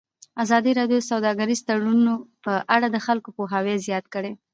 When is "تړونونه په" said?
1.67-2.53